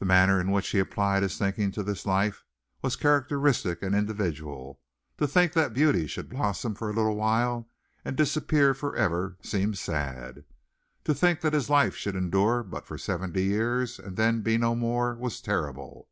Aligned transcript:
The 0.00 0.04
manner 0.04 0.40
in 0.40 0.50
which 0.50 0.70
he 0.70 0.80
applied 0.80 1.22
this 1.22 1.38
thinking 1.38 1.70
to 1.70 1.84
his 1.84 2.04
life 2.04 2.44
was 2.82 2.96
characteristic 2.96 3.84
and 3.84 3.94
individual. 3.94 4.80
To 5.18 5.28
think 5.28 5.52
that 5.52 5.72
beauty 5.72 6.08
should 6.08 6.28
blossom 6.28 6.74
for 6.74 6.90
a 6.90 6.92
little 6.92 7.14
while 7.14 7.70
and 8.04 8.16
disappear 8.16 8.74
for 8.74 8.96
ever 8.96 9.38
seemed 9.40 9.78
sad. 9.78 10.44
To 11.04 11.14
think 11.14 11.40
that 11.42 11.52
his 11.52 11.70
life 11.70 11.94
should 11.94 12.16
endure 12.16 12.64
but 12.64 12.84
for 12.84 12.98
seventy 12.98 13.44
years 13.44 14.00
and 14.00 14.16
then 14.16 14.42
be 14.42 14.58
no 14.58 14.74
more 14.74 15.14
was 15.14 15.40
terrible. 15.40 16.08